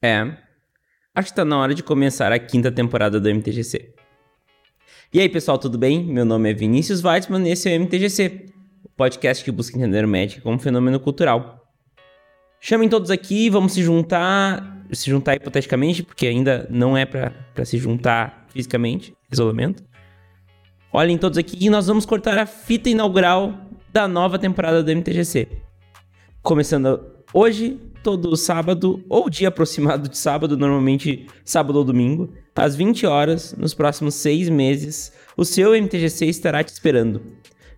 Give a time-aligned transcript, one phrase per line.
[0.00, 0.36] É.
[1.12, 3.92] Acho que tá na hora de começar a quinta temporada do MTGC.
[5.12, 6.04] E aí, pessoal, tudo bem?
[6.04, 8.46] Meu nome é Vinícius Weitzman e esse é o MTGC,
[8.84, 11.66] o podcast que busca entender o Magic como fenômeno cultural.
[12.60, 17.76] Chamem todos aqui, vamos se juntar, se juntar hipoteticamente, porque ainda não é para se
[17.76, 19.82] juntar fisicamente, isolamento.
[20.92, 23.52] Olhem todos aqui e nós vamos cortar a fita inaugural
[23.92, 25.48] da nova temporada do MTGC.
[26.40, 27.00] Começando
[27.34, 33.54] hoje, todo sábado ou dia aproximado de sábado, normalmente sábado ou domingo, às 20 horas,
[33.56, 37.22] nos próximos seis meses, o seu MTGC estará te esperando.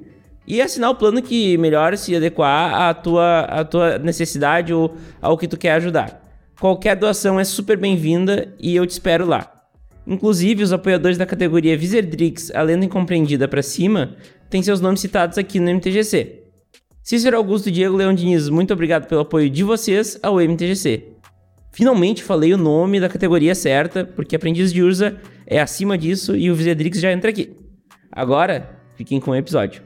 [0.47, 5.39] e assinar o plano que melhor se adequar à tua, à tua necessidade ou ao
[5.39, 6.23] que tu quer ajudar.
[6.61, 9.51] Qualquer doação é super bem-vinda e eu te espero lá.
[10.07, 14.17] Inclusive, os apoiadores da categoria Wizardrix, a lenda incompreendida para cima,
[14.51, 16.43] têm seus nomes citados aqui no MTGC.
[17.03, 21.14] Cícero Augusto Diego Leão Diniz, muito obrigado pelo apoio de vocês ao MTGC.
[21.75, 26.49] Finalmente falei o nome da categoria certa, porque Aprendiz de Urza é acima disso e
[26.49, 27.51] o Vizedrix já entra aqui.
[28.13, 29.83] Agora, fiquem com o episódio.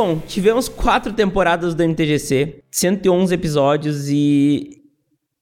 [0.00, 4.80] Bom, tivemos quatro temporadas do MTGC, 111 episódios e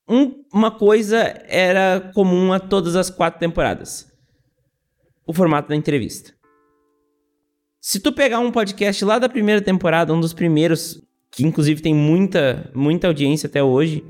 [0.09, 4.11] um, uma coisa era comum a todas as quatro temporadas:
[5.27, 6.33] o formato da entrevista.
[7.79, 11.93] Se tu pegar um podcast lá da primeira temporada, um dos primeiros, que inclusive tem
[11.93, 14.03] muita, muita audiência até hoje,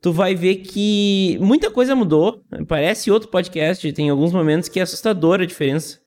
[0.00, 2.40] tu vai ver que muita coisa mudou.
[2.68, 5.98] Parece outro podcast, tem alguns momentos que é assustadora a diferença,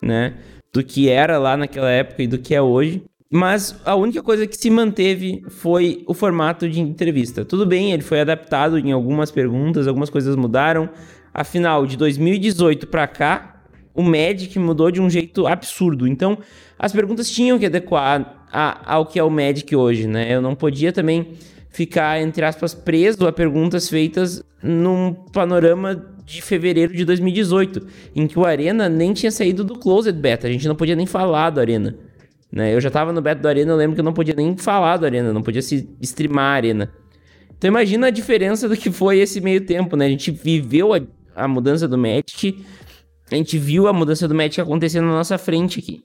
[0.00, 0.38] né?
[0.72, 3.02] Do que era lá naquela época e do que é hoje.
[3.30, 7.44] Mas a única coisa que se manteve foi o formato de entrevista.
[7.44, 10.88] Tudo bem, ele foi adaptado em algumas perguntas, algumas coisas mudaram.
[11.34, 16.06] Afinal, de 2018 para cá, o Magic mudou de um jeito absurdo.
[16.06, 16.38] Então,
[16.78, 20.32] as perguntas tinham que adequar a, ao que é o Magic hoje, né?
[20.32, 21.32] Eu não podia também
[21.68, 28.38] ficar, entre aspas, preso a perguntas feitas num panorama de fevereiro de 2018, em que
[28.38, 31.60] o Arena nem tinha saído do Closed Beta, a gente não podia nem falar do
[31.60, 31.96] Arena.
[32.56, 32.74] Né?
[32.74, 34.96] Eu já tava no beta do Arena, eu lembro que eu não podia nem falar
[34.96, 36.90] do Arena, não podia se streamar a Arena.
[37.54, 40.06] Então imagina a diferença do que foi esse meio tempo, né?
[40.06, 41.00] A gente viveu a,
[41.34, 42.64] a mudança do Magic,
[43.30, 46.02] a gente viu a mudança do Magic acontecendo na nossa frente aqui.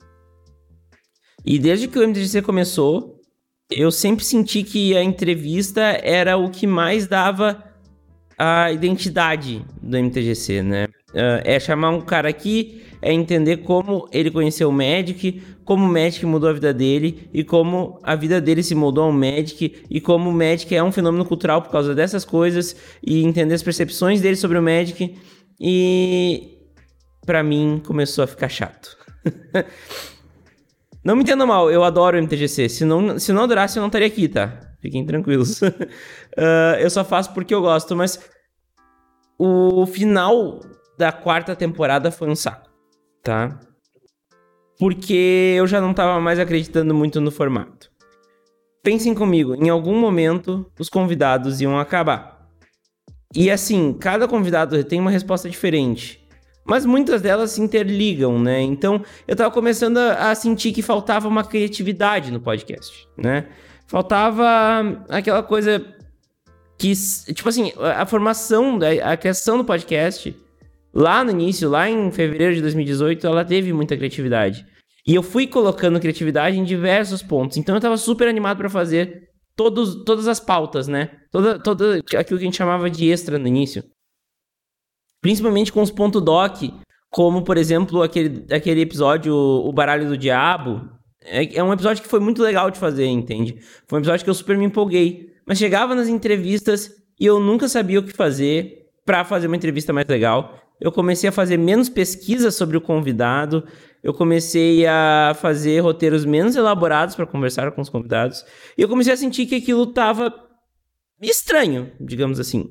[1.42, 3.18] E desde que o MTGC começou,
[3.70, 7.64] eu sempre senti que a entrevista era o que mais dava
[8.36, 10.86] a identidade do MTGC, né?
[11.12, 15.88] Uh, é chamar um cara aqui, é entender como ele conheceu o Magic, como o
[15.88, 20.00] Magic mudou a vida dele e como a vida dele se moldou ao Magic e
[20.00, 24.20] como o Magic é um fenômeno cultural por causa dessas coisas e entender as percepções
[24.20, 25.14] dele sobre o Magic
[25.60, 26.58] e
[27.26, 28.96] para mim começou a ficar chato.
[31.04, 32.68] não me entenda mal, eu adoro o MTGC.
[32.68, 34.60] Se não, se não adorasse, eu não estaria aqui, tá?
[34.80, 35.62] Fiquem tranquilos.
[35.62, 35.72] uh,
[36.80, 38.18] eu só faço porque eu gosto, mas
[39.38, 40.60] o final
[40.96, 42.70] da quarta temporada foi um saco,
[43.22, 43.58] tá?
[44.78, 47.90] Porque eu já não tava mais acreditando muito no formato.
[48.82, 52.48] Pensem comigo, em algum momento os convidados iam acabar.
[53.34, 56.20] E assim, cada convidado tem uma resposta diferente.
[56.64, 58.60] Mas muitas delas se interligam, né?
[58.60, 63.48] Então eu tava começando a, a sentir que faltava uma criatividade no podcast, né?
[63.86, 64.44] Faltava
[65.08, 65.84] aquela coisa
[66.78, 66.92] que,
[67.34, 70.34] tipo assim, a formação, a criação do podcast
[70.94, 74.66] lá no início, lá em fevereiro de 2018, ela teve muita criatividade.
[75.06, 77.56] E eu fui colocando criatividade em diversos pontos.
[77.56, 81.10] Então eu tava super animado para fazer todos, todas as pautas, né?
[81.30, 83.82] Toda, toda aquilo que a gente chamava de extra no início.
[85.20, 86.62] Principalmente com os ponto doc,
[87.10, 90.88] como, por exemplo, aquele, aquele episódio O Baralho do Diabo.
[91.24, 93.58] É, é um episódio que foi muito legal de fazer, entende?
[93.88, 95.30] Foi um episódio que eu super me empolguei.
[95.46, 99.92] Mas chegava nas entrevistas e eu nunca sabia o que fazer para fazer uma entrevista
[99.92, 100.61] mais legal.
[100.82, 103.64] Eu comecei a fazer menos pesquisa sobre o convidado,
[104.02, 108.44] eu comecei a fazer roteiros menos elaborados para conversar com os convidados,
[108.76, 110.34] e eu comecei a sentir que aquilo tava
[111.20, 112.70] estranho, digamos assim.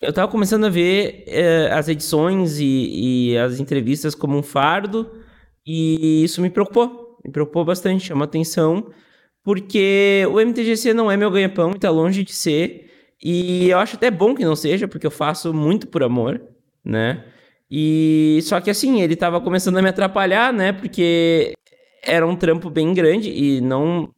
[0.00, 5.12] Eu tava começando a ver eh, as edições e, e as entrevistas como um fardo,
[5.66, 8.90] e isso me preocupou, me preocupou bastante, chamou atenção,
[9.44, 12.90] porque o MTGC não é meu ganha-pão e tá longe de ser,
[13.22, 16.40] e eu acho até bom que não seja, porque eu faço muito por amor,
[16.84, 17.24] né?
[17.70, 20.72] E só que assim, ele tava começando a me atrapalhar, né?
[20.72, 21.54] Porque
[22.04, 24.12] era um trampo bem grande e não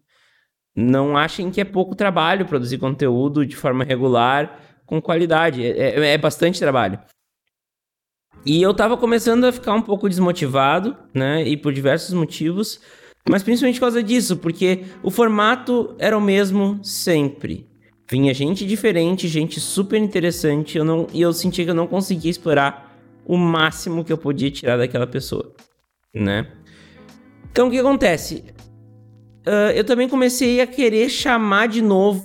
[0.76, 5.64] não achem que é pouco trabalho produzir conteúdo de forma regular com qualidade.
[5.64, 6.99] É, é, é bastante trabalho.
[8.44, 11.46] E eu tava começando a ficar um pouco desmotivado, né?
[11.46, 12.81] E por diversos motivos.
[13.28, 17.74] Mas principalmente por causa disso, porque o formato era o mesmo sempre.
[18.11, 22.31] Vinha gente diferente, gente super interessante, eu não, e eu sentia que eu não conseguia
[22.31, 25.55] explorar o máximo que eu podia tirar daquela pessoa,
[26.15, 26.47] né?
[27.51, 28.45] Então o que acontece?
[29.47, 32.25] Uh, eu também comecei a querer chamar de novo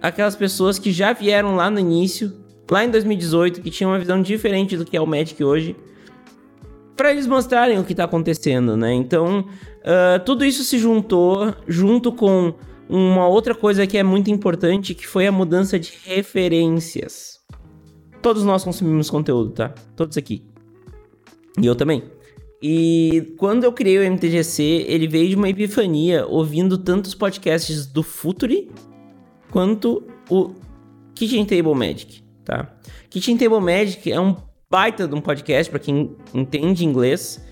[0.00, 2.32] aquelas pessoas que já vieram lá no início,
[2.68, 5.76] lá em 2018, que tinham uma visão diferente do que é o Magic hoje,
[6.96, 8.92] para eles mostrarem o que está acontecendo, né?
[8.92, 12.54] Então, uh, tudo isso se juntou junto com
[12.92, 17.40] uma outra coisa que é muito importante, que foi a mudança de referências.
[18.20, 19.70] Todos nós consumimos conteúdo, tá?
[19.96, 20.44] Todos aqui.
[21.58, 22.02] E eu também.
[22.62, 28.02] E quando eu criei o MTGC, ele veio de uma epifania ouvindo tantos podcasts do
[28.02, 28.70] Futuri
[29.50, 30.52] quanto o
[31.14, 32.76] Kitchen Table Magic, tá?
[33.08, 34.36] Kitchen Table Magic é um
[34.70, 37.42] baita de um podcast para quem entende inglês.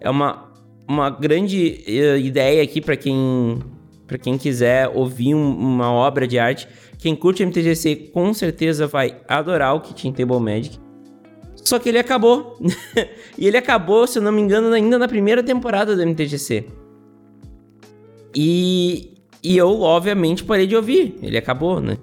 [0.00, 0.52] É uma,
[0.88, 3.60] uma grande uh, ideia aqui para quem
[4.08, 6.66] para quem quiser ouvir um, uma obra de arte.
[6.98, 10.80] Quem curte MTGC com certeza vai adorar o Kitchen Table Magic.
[11.54, 12.58] Só que ele acabou.
[13.36, 16.64] e ele acabou, se eu não me engano, ainda na primeira temporada do MTGC.
[18.34, 19.14] E,
[19.44, 21.18] e eu, obviamente, parei de ouvir.
[21.22, 21.98] Ele acabou, né?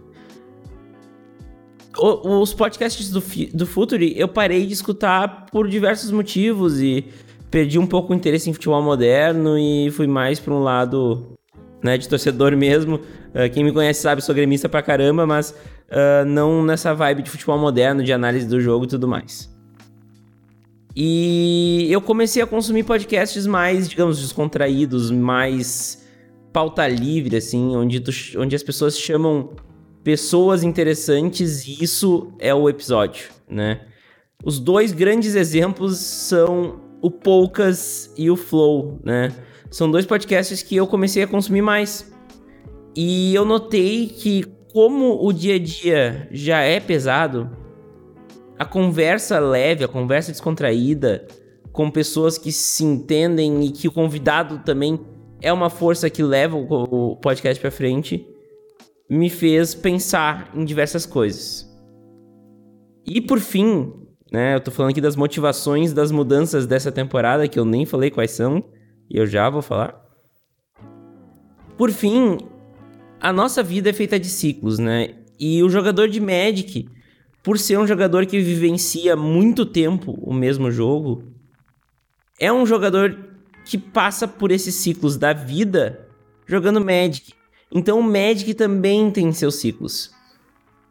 [1.97, 3.23] O, os podcasts do,
[3.53, 7.05] do Futuri eu parei de escutar por diversos motivos e
[7.49, 11.35] perdi um pouco o interesse em futebol moderno e fui mais para um lado
[11.83, 12.95] né, de torcedor mesmo.
[12.95, 17.29] Uh, quem me conhece sabe, sou gremista pra caramba, mas uh, não nessa vibe de
[17.29, 19.53] futebol moderno, de análise do jogo e tudo mais.
[20.95, 26.05] E eu comecei a consumir podcasts mais, digamos, descontraídos, mais
[26.53, 29.49] pauta livre, assim, onde, tu, onde as pessoas chamam
[30.05, 33.81] pessoas interessantes e isso é o episódio, né?
[34.43, 39.33] Os dois grandes exemplos são o Poucas e o Flow, né?
[39.75, 42.09] São dois podcasts que eu comecei a consumir mais.
[42.95, 47.49] E eu notei que, como o dia a dia já é pesado,
[48.57, 51.27] a conversa leve, a conversa descontraída,
[51.73, 54.97] com pessoas que se entendem e que o convidado também
[55.41, 58.25] é uma força que leva o podcast para frente,
[59.09, 61.69] me fez pensar em diversas coisas.
[63.05, 63.91] E por fim,
[64.31, 68.09] né, eu tô falando aqui das motivações das mudanças dessa temporada, que eu nem falei
[68.09, 68.63] quais são,
[69.09, 70.03] e eu já vou falar.
[71.77, 72.37] Por fim,
[73.19, 75.15] a nossa vida é feita de ciclos, né?
[75.39, 76.87] E o jogador de Magic,
[77.43, 81.23] por ser um jogador que vivencia muito tempo o mesmo jogo,
[82.39, 83.17] é um jogador
[83.65, 86.07] que passa por esses ciclos da vida
[86.45, 87.33] jogando Magic.
[87.71, 90.11] Então o Magic também tem seus ciclos.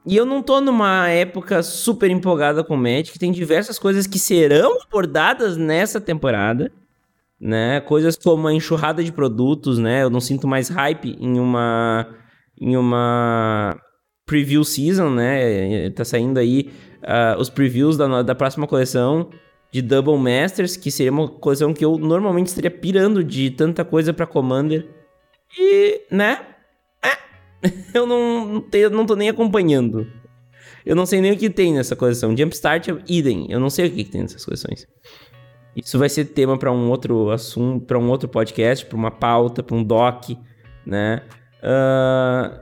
[0.07, 4.19] E eu não tô numa época super empolgada com o Magic, tem diversas coisas que
[4.19, 6.71] serão abordadas nessa temporada
[7.41, 7.81] né?
[7.81, 10.03] Coisas como a enxurrada de produtos, né?
[10.03, 12.07] Eu não sinto mais hype em uma
[12.61, 13.77] em uma
[14.27, 15.91] preview season, né?
[15.91, 16.71] Tá saindo aí
[17.03, 19.31] uh, os previews da, da próxima coleção
[19.73, 24.13] de Double Masters, que seria uma coleção que eu normalmente estaria pirando de tanta coisa
[24.13, 24.89] para Commander.
[25.59, 26.47] E, né?
[27.03, 27.69] É.
[27.93, 30.07] eu não, tenho, não tô nem acompanhando.
[30.87, 32.37] Eu não sei nem o que tem nessa coleção.
[32.37, 33.51] Jumpstart é idem.
[33.51, 34.87] Eu não sei o que, que tem nessas coleções.
[35.77, 39.63] Isso vai ser tema para um outro assunto, para um outro podcast, para uma pauta,
[39.63, 40.31] para um doc,
[40.87, 41.23] né?
[41.63, 42.61] Uh,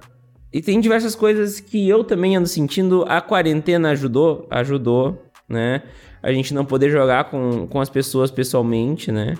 [0.53, 3.05] e tem diversas coisas que eu também ando sentindo.
[3.09, 5.83] A quarentena ajudou, ajudou, né?
[6.23, 9.35] A gente não poder jogar com, com as pessoas pessoalmente, né?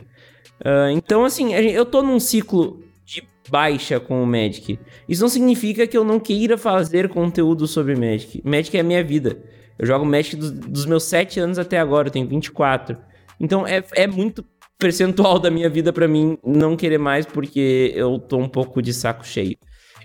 [0.61, 4.79] Uh, então, assim, eu tô num ciclo de baixa com o Magic.
[5.09, 8.43] Isso não significa que eu não queira fazer conteúdo sobre Magic.
[8.45, 9.43] Magic é a minha vida.
[9.79, 12.97] Eu jogo Magic dos, dos meus 7 anos até agora, eu tenho 24.
[13.43, 14.45] Então é, é muito
[14.79, 18.95] percentual da minha vida para mim não querer mais porque eu tô um pouco de
[18.95, 19.57] saco cheio.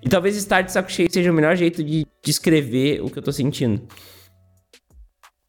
[0.04, 3.24] E talvez estar de saco cheio seja o melhor jeito de descrever o que eu
[3.24, 3.82] tô sentindo.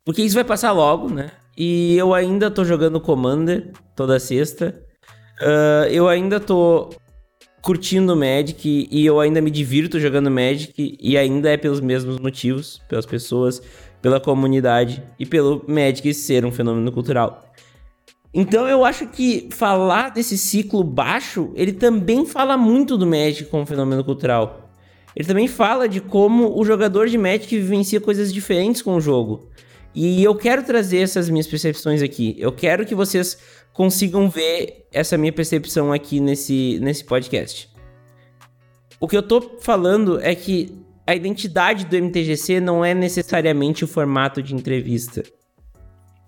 [0.04, 1.30] Porque isso vai passar logo, né?
[1.56, 4.80] E eu ainda tô jogando Commander toda sexta.
[5.40, 6.90] Uh, eu ainda tô
[7.60, 12.80] curtindo Magic e eu ainda me divirto jogando Magic e ainda é pelos mesmos motivos,
[12.88, 13.60] pelas pessoas,
[14.00, 17.47] pela comunidade e pelo Magic ser um fenômeno cultural.
[18.32, 23.66] Então eu acho que falar desse ciclo baixo, ele também fala muito do Magic como
[23.66, 24.70] fenômeno cultural.
[25.16, 29.48] Ele também fala de como o jogador de Magic vivencia coisas diferentes com o jogo.
[29.94, 32.36] E eu quero trazer essas minhas percepções aqui.
[32.38, 33.38] Eu quero que vocês
[33.72, 37.68] consigam ver essa minha percepção aqui nesse, nesse podcast.
[39.00, 40.72] O que eu tô falando é que
[41.06, 45.22] a identidade do MTGC não é necessariamente o formato de entrevista.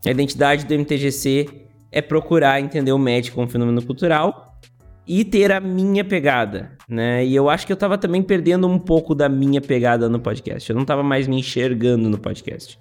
[0.06, 4.58] A identidade do MTGC é procurar entender o Magic como fenômeno cultural
[5.06, 7.24] e ter a minha pegada, né?
[7.24, 10.70] E eu acho que eu tava também perdendo um pouco da minha pegada no podcast.
[10.70, 12.78] Eu não tava mais me enxergando no podcast.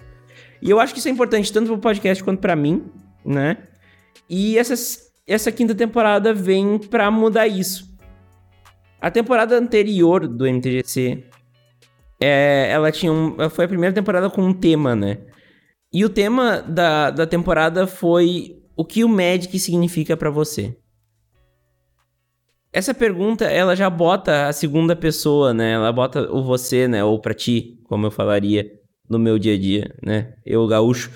[0.61, 2.85] E eu acho que isso é importante tanto pro podcast quanto para mim,
[3.25, 3.57] né?
[4.29, 4.75] E essa,
[5.25, 7.89] essa quinta temporada vem para mudar isso.
[9.01, 11.23] A temporada anterior do MTGC,
[12.21, 15.17] é, ela tinha um, foi a primeira temporada com um tema, né?
[15.91, 20.73] E o tema da, da temporada foi o que o Magic significa para você.
[22.71, 25.73] Essa pergunta, ela já bota a segunda pessoa, né?
[25.73, 27.03] Ela bota o você, né?
[27.03, 28.71] Ou para ti, como eu falaria
[29.09, 30.33] no meu dia a dia, né?
[30.45, 31.11] Eu, gaúcho.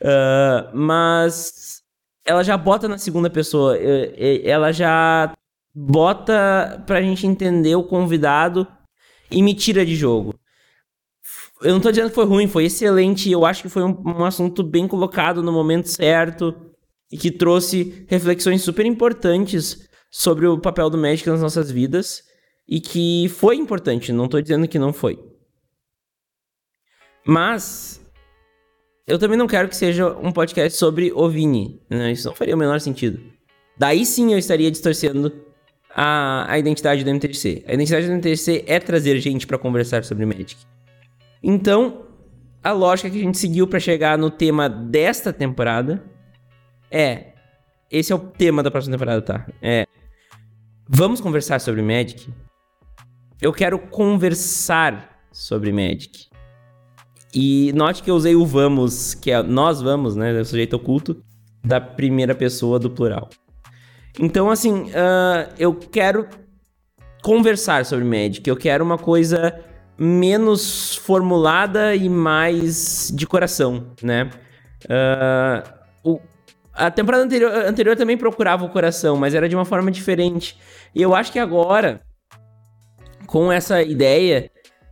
[0.00, 1.82] Uh, mas
[2.24, 3.76] ela já bota na segunda pessoa.
[3.76, 5.32] Ela já
[5.74, 8.64] bota pra gente entender o convidado
[9.28, 10.36] e me tira de jogo.
[11.62, 13.28] Eu não tô dizendo que foi ruim, foi excelente.
[13.28, 16.67] Eu acho que foi um, um assunto bem colocado no momento certo
[17.10, 22.22] e que trouxe reflexões super importantes sobre o papel do médico nas nossas vidas
[22.68, 25.18] e que foi importante, não tô dizendo que não foi.
[27.26, 28.00] Mas
[29.06, 32.12] eu também não quero que seja um podcast sobre o Vini, né?
[32.12, 33.20] Isso não faria o menor sentido.
[33.76, 35.32] Daí sim eu estaria distorcendo
[35.94, 37.64] a, a identidade do MTC.
[37.66, 40.56] A identidade do MTC é trazer gente para conversar sobre Magic.
[41.42, 42.06] Então,
[42.62, 46.02] a lógica que a gente seguiu para chegar no tema desta temporada
[46.90, 47.32] é.
[47.90, 49.46] Esse é o tema da próxima temporada, tá?
[49.62, 49.86] É.
[50.88, 52.32] Vamos conversar sobre Magic?
[53.40, 56.28] Eu quero conversar sobre Magic.
[57.34, 60.36] E note que eu usei o vamos, que é nós vamos, né?
[60.36, 61.22] É o sujeito oculto,
[61.64, 63.28] da primeira pessoa do plural.
[64.18, 66.26] Então, assim, uh, eu quero
[67.22, 68.48] conversar sobre Magic.
[68.48, 69.54] Eu quero uma coisa
[69.98, 74.30] menos formulada e mais de coração, né?
[74.84, 76.20] Uh, o,
[76.78, 80.56] a temporada anterior, anterior também procurava o coração, mas era de uma forma diferente.
[80.94, 82.00] E eu acho que agora,
[83.26, 84.48] com essa ideia,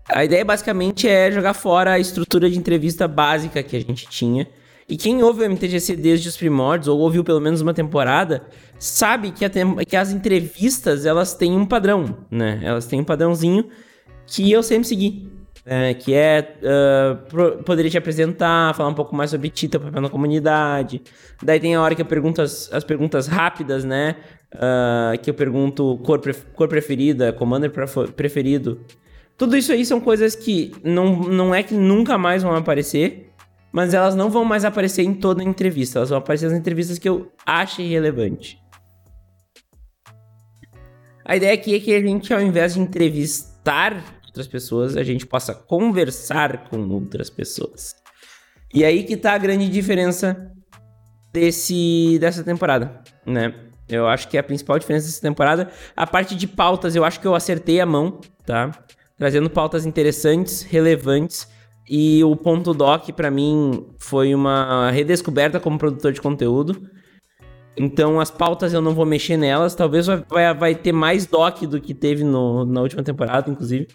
[0.09, 4.49] a ideia basicamente é jogar fora a estrutura de entrevista básica que a gente tinha.
[4.89, 8.45] E quem ouve o MTGC desde os primórdios, ou ouviu pelo menos uma temporada,
[8.79, 9.45] sabe que,
[9.89, 12.61] que as entrevistas elas têm um padrão, né?
[12.63, 13.69] Elas têm um padrãozinho
[14.27, 15.36] que eu sempre segui.
[15.69, 20.01] É, que é uh, poderia te apresentar, falar um pouco mais sobre ti, teu papel
[20.01, 21.03] na comunidade.
[21.43, 24.15] Daí tem a hora que eu pergunto as, as perguntas rápidas, né?
[24.55, 26.21] Uh, que eu pergunto cor,
[26.55, 27.73] cor preferida, commander
[28.15, 28.81] preferido.
[29.37, 33.33] Tudo isso aí são coisas que não, não é que nunca mais vão aparecer,
[33.73, 35.99] mas elas não vão mais aparecer em toda entrevista.
[35.99, 38.57] Elas vão aparecer nas entrevistas que eu ache relevante.
[41.25, 45.27] A ideia aqui é que a gente, ao invés de entrevistar outras pessoas, a gente
[45.27, 47.95] possa conversar com outras pessoas.
[48.73, 50.51] E aí que tá a grande diferença
[51.33, 53.55] desse, dessa temporada, né?
[53.89, 55.71] Eu acho que a principal diferença dessa temporada.
[55.97, 58.73] A parte de pautas, eu acho que eu acertei a mão, tá?
[59.17, 61.49] trazendo pautas interessantes, relevantes.
[61.89, 66.91] E o ponto doc, para mim, foi uma redescoberta como produtor de conteúdo.
[67.77, 69.75] Então, as pautas eu não vou mexer nelas.
[69.75, 73.87] Talvez vai, vai ter mais doc do que teve no, na última temporada, inclusive.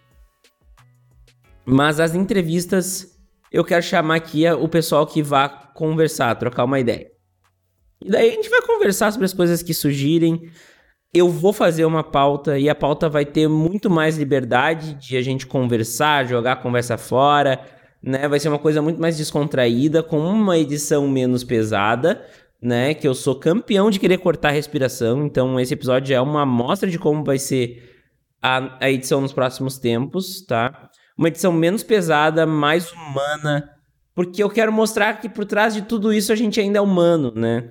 [1.72, 3.18] Mas as entrevistas,
[3.50, 7.10] eu quero chamar aqui o pessoal que vá conversar, trocar uma ideia.
[8.04, 10.52] E daí a gente vai conversar sobre as coisas que surgirem,
[11.14, 15.22] eu vou fazer uma pauta e a pauta vai ter muito mais liberdade de a
[15.22, 17.62] gente conversar, jogar a conversa fora,
[18.04, 18.28] né?
[18.28, 22.26] Vai ser uma coisa muito mais descontraída, com uma edição menos pesada,
[22.62, 22.94] né?
[22.94, 26.90] Que eu sou campeão de querer cortar a respiração, então esse episódio é uma amostra
[26.90, 27.92] de como vai ser
[28.42, 30.91] a, a edição nos próximos tempos, tá?
[31.22, 33.70] Uma edição menos pesada, mais humana,
[34.16, 37.32] porque eu quero mostrar que por trás de tudo isso a gente ainda é humano,
[37.36, 37.70] né?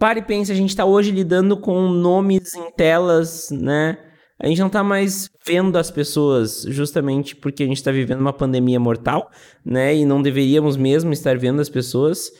[0.00, 3.98] Pare e pense, a gente está hoje lidando com nomes em telas, né?
[4.36, 8.32] A gente não está mais vendo as pessoas justamente porque a gente está vivendo uma
[8.32, 9.30] pandemia mortal,
[9.64, 9.94] né?
[9.94, 12.32] E não deveríamos mesmo estar vendo as pessoas.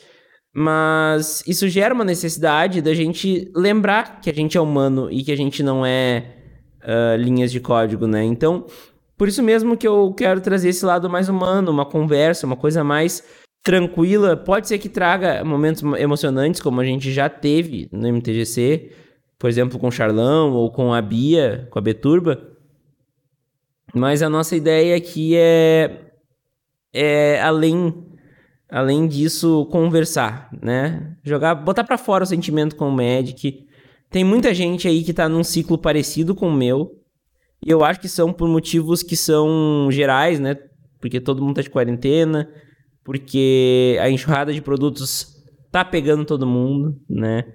[0.53, 5.31] Mas isso gera uma necessidade da gente lembrar que a gente é humano e que
[5.31, 6.35] a gente não é
[6.83, 8.25] uh, linhas de código, né?
[8.25, 8.65] Então,
[9.21, 12.83] por isso mesmo que eu quero trazer esse lado mais humano, uma conversa, uma coisa
[12.83, 13.23] mais
[13.61, 14.35] tranquila.
[14.35, 18.91] Pode ser que traga momentos emocionantes, como a gente já teve no MTGC,
[19.37, 22.41] por exemplo, com o Charlão ou com a Bia, com a Beturba.
[23.93, 26.01] Mas a nossa ideia aqui é,
[26.91, 28.03] é além
[28.71, 31.15] além disso conversar, né?
[31.23, 33.67] Jogar, botar para fora o sentimento com o Magic.
[34.09, 37.00] Tem muita gente aí que tá num ciclo parecido com o meu.
[37.65, 40.57] E eu acho que são por motivos que são gerais, né?
[40.99, 42.49] Porque todo mundo tá de quarentena,
[43.03, 45.35] porque a enxurrada de produtos
[45.71, 47.45] tá pegando todo mundo, né?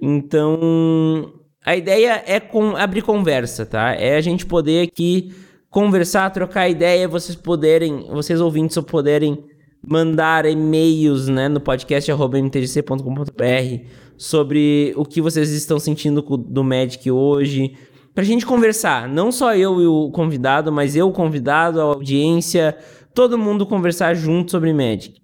[0.00, 1.32] Então,
[1.64, 3.92] a ideia é com, abrir conversa, tá?
[3.94, 5.32] É a gente poder aqui
[5.70, 9.44] conversar, trocar ideia, vocês poderem, vocês ouvintes poderem
[9.86, 13.84] mandar e-mails, né, no podcast mtgc.com.br
[14.16, 17.76] sobre o que vocês estão sentindo do Magic hoje,
[18.14, 22.76] pra gente conversar, não só eu e o convidado, mas eu, o convidado, a audiência,
[23.12, 25.20] todo mundo conversar junto sobre Magic.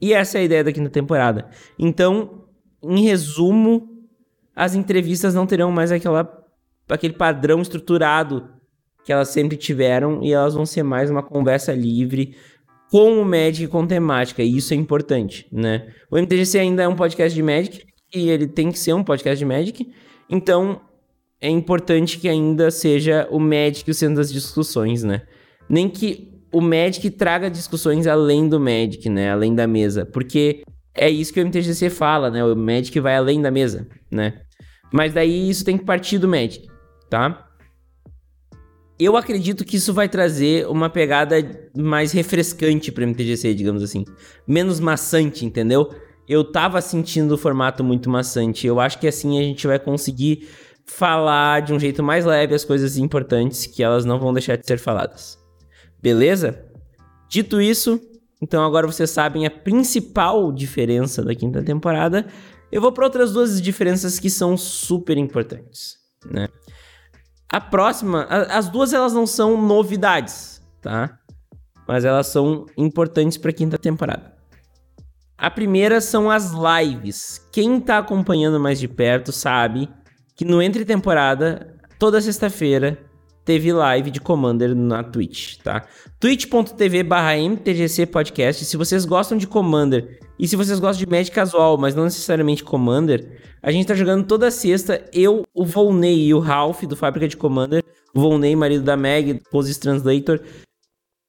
[0.00, 1.48] E essa é a ideia da quinta temporada.
[1.78, 2.46] Então,
[2.82, 3.88] em resumo,
[4.56, 6.28] as entrevistas não terão mais aquela,
[6.88, 8.48] aquele padrão estruturado
[9.04, 12.34] que elas sempre tiveram e elas vão ser mais uma conversa livre
[12.90, 15.92] com o Magic com temática, e isso é importante, né?
[16.10, 19.38] O MTGC ainda é um podcast de Magic, e ele tem que ser um podcast
[19.38, 19.88] de Magic,
[20.28, 20.80] então
[21.40, 25.22] é importante que ainda seja o Magic o centro das discussões, né?
[25.68, 29.30] Nem que o Magic traga discussões além do Magic, né?
[29.30, 30.62] Além da mesa, porque
[30.94, 32.44] é isso que o MTGC fala, né?
[32.44, 34.40] O Magic vai além da mesa, né?
[34.92, 36.66] Mas daí isso tem que partir do Magic,
[37.08, 37.50] tá?
[39.00, 41.36] eu acredito que isso vai trazer uma pegada
[41.74, 44.04] mais refrescante para MTGC, digamos assim.
[44.46, 45.90] Menos maçante, entendeu?
[46.28, 48.66] Eu tava sentindo o formato muito maçante.
[48.66, 50.46] Eu acho que assim a gente vai conseguir
[50.86, 54.66] falar de um jeito mais leve as coisas importantes que elas não vão deixar de
[54.66, 55.38] ser faladas.
[56.02, 56.64] Beleza?
[57.28, 58.00] Dito isso,
[58.42, 62.26] então agora vocês sabem a principal diferença da quinta temporada.
[62.72, 66.48] Eu vou para outras duas diferenças que são super importantes, né?
[67.52, 71.18] A próxima, a, as duas elas não são novidades, tá?
[71.86, 74.34] Mas elas são importantes para a quinta temporada.
[75.36, 77.44] A primeira são as lives.
[77.50, 79.88] Quem tá acompanhando mais de perto sabe
[80.40, 82.96] que no entre temporada, toda sexta-feira,
[83.44, 85.86] teve live de Commander na Twitch, tá?
[86.18, 88.64] twitch.tv barra MTGC Podcast.
[88.64, 92.64] Se vocês gostam de Commander e se vocês gostam de Magic casual, mas não necessariamente
[92.64, 95.04] Commander, a gente tá jogando toda sexta.
[95.12, 97.84] Eu, o Volney e o Ralph, do Fábrica de Commander.
[98.14, 100.40] O Volney, marido da Meg, Poses Translator.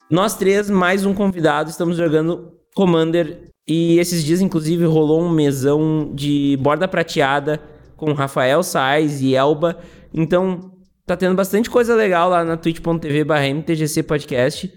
[0.10, 3.50] Nós três, mais um convidado, estamos jogando Commander.
[3.68, 7.60] E esses dias, inclusive, rolou um mesão de borda prateada
[8.02, 9.78] com Rafael Sais e Elba.
[10.12, 10.72] Então,
[11.06, 14.74] tá tendo bastante coisa legal lá na twitch.tv MTGC Podcast.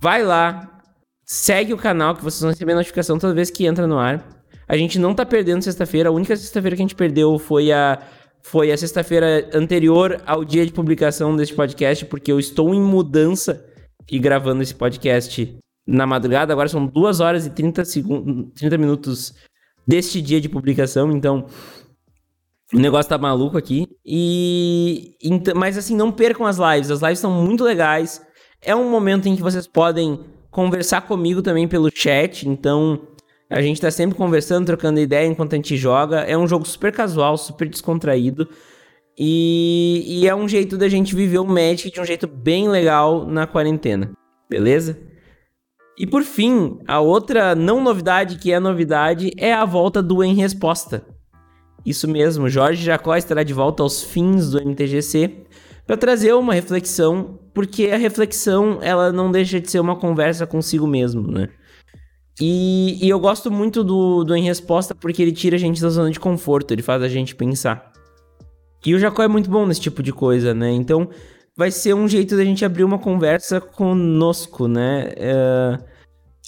[0.00, 0.80] Vai lá,
[1.26, 4.24] segue o canal que vocês vão receber notificação toda vez que entra no ar.
[4.68, 6.10] A gente não tá perdendo sexta-feira.
[6.10, 7.98] A única sexta-feira que a gente perdeu foi a
[8.42, 13.66] foi a sexta-feira anterior ao dia de publicação deste podcast, porque eu estou em mudança
[14.10, 16.52] e gravando esse podcast na madrugada.
[16.52, 19.34] Agora são 2 horas e 30, segundos, 30 minutos
[19.86, 21.46] deste dia de publicação, então
[22.72, 23.86] o negócio tá maluco aqui.
[24.04, 25.16] E
[25.56, 26.90] mas assim, não percam as lives.
[26.90, 28.22] As lives são muito legais.
[28.62, 33.00] É um momento em que vocês podem conversar comigo também pelo chat, então
[33.48, 36.20] a gente tá sempre conversando, trocando ideia enquanto a gente joga.
[36.20, 38.48] É um jogo super casual, super descontraído.
[39.18, 43.26] E, e é um jeito da gente viver o Magic de um jeito bem legal
[43.26, 44.12] na quarentena.
[44.48, 44.98] Beleza?
[45.98, 50.34] E por fim, a outra não novidade que é novidade é a volta do Em
[50.34, 51.04] Resposta.
[51.84, 55.44] Isso mesmo, Jorge Jacó estará de volta aos fins do MTGC
[55.86, 60.86] para trazer uma reflexão, porque a reflexão ela não deixa de ser uma conversa consigo
[60.86, 61.48] mesmo, né?
[62.40, 65.90] E, e, eu gosto muito do, do Em Resposta porque ele tira a gente da
[65.90, 67.92] zona de conforto, ele faz a gente pensar.
[68.84, 70.70] E o Jacó é muito bom nesse tipo de coisa, né?
[70.70, 71.10] Então
[71.56, 75.12] vai ser um jeito da gente abrir uma conversa conosco, né?
[75.18, 75.89] Uh,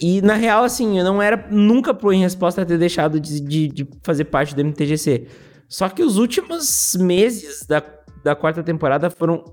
[0.03, 3.69] e na real, assim, eu não era nunca pro Em Resposta ter deixado de, de,
[3.69, 5.29] de, fazer parte do MTGC.
[5.69, 7.81] Só que os últimos meses da,
[8.25, 9.45] da quarta temporada foram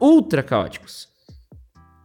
[0.00, 1.06] ultra caóticos.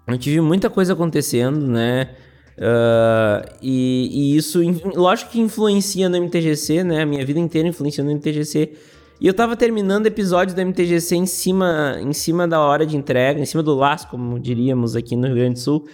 [0.05, 2.15] Eu tive muita coisa acontecendo, né?
[2.57, 4.59] Uh, e, e, isso,
[4.93, 7.03] lógico que influencia no MTGC, né?
[7.03, 8.73] A minha vida inteira influencia no MTGC.
[9.21, 13.39] E eu tava terminando episódios do MTGC em cima, em cima da hora de entrega,
[13.39, 15.87] em cima do laço, como diríamos aqui no Rio Grande do Sul.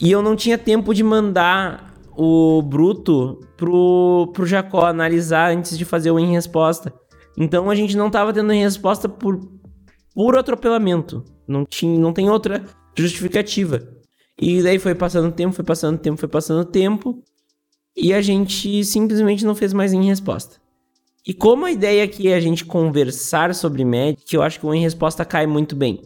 [0.00, 5.84] E eu não tinha tempo de mandar o Bruto pro, pro Jacó analisar antes de
[5.84, 6.92] fazer o em resposta.
[7.36, 9.38] Então a gente não tava tendo em resposta por
[10.14, 11.24] puro atropelamento.
[11.46, 12.64] Não, tinha, não tem outra
[12.96, 13.86] justificativa.
[14.40, 17.22] E daí foi passando tempo, foi passando tempo, foi passando tempo.
[17.96, 20.56] E a gente simplesmente não fez mais em resposta.
[21.26, 24.72] E como a ideia aqui é a gente conversar sobre Magic, eu acho que o
[24.72, 26.02] em resposta cai muito bem.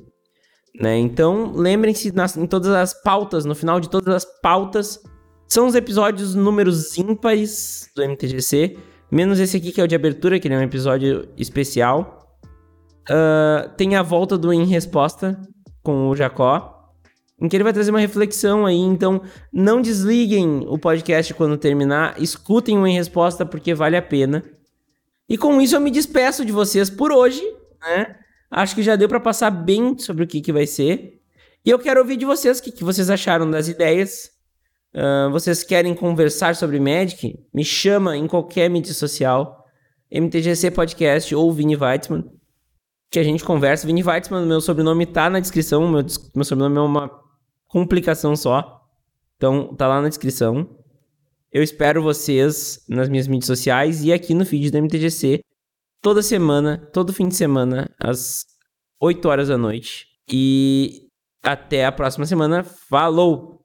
[0.79, 0.99] Né?
[0.99, 5.03] Então, lembrem-se em todas as pautas, no final de todas as pautas,
[5.49, 8.79] são os episódios números ímpares do MTGC,
[9.11, 12.39] menos esse aqui que é o de abertura, que é um episódio especial.
[13.09, 15.41] Uh, tem a volta do Em Resposta
[15.83, 16.93] com o Jacó,
[17.41, 18.79] em que ele vai trazer uma reflexão aí.
[18.79, 24.45] Então, não desliguem o podcast quando terminar, escutem o Em Resposta porque vale a pena.
[25.29, 27.43] E com isso eu me despeço de vocês por hoje,
[27.81, 28.20] né?
[28.51, 31.21] Acho que já deu para passar bem sobre o que, que vai ser.
[31.65, 34.31] E eu quero ouvir de vocês o que, que vocês acharam das ideias.
[34.93, 37.39] Uh, vocês querem conversar sobre Magic?
[37.55, 39.65] Me chama em qualquer mídia social.
[40.11, 42.25] MTGC Podcast ou Vini Weitzman.
[43.09, 43.87] Que a gente conversa.
[43.87, 45.89] Vini Weitzman, meu sobrenome tá na descrição.
[45.89, 47.11] Meu, meu sobrenome é uma
[47.69, 48.81] complicação só.
[49.37, 50.69] Então, tá lá na descrição.
[51.53, 55.41] Eu espero vocês nas minhas mídias sociais e aqui no feed do MTGC
[56.03, 58.45] toda semana, todo fim de semana, às
[59.01, 60.07] 8 horas da noite.
[60.31, 61.09] E
[61.43, 62.65] até a próxima semana.
[62.65, 63.60] Falou!